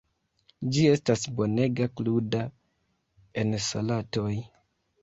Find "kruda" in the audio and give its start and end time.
2.01-2.43